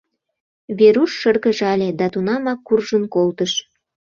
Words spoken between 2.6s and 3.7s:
куржын колтыш.